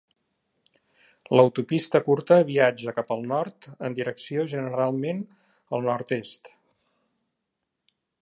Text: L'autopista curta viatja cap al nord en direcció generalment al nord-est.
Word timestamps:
L'autopista 1.39 2.01
curta 2.07 2.37
viatja 2.47 2.93
cap 3.01 3.13
al 3.15 3.21
nord 3.33 3.69
en 3.89 3.97
direcció 3.99 4.47
generalment 4.55 5.21
al 5.77 5.85
nord-est. 5.91 6.53